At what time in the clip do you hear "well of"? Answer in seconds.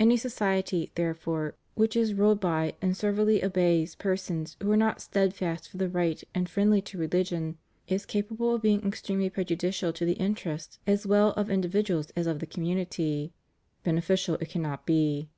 11.06-11.50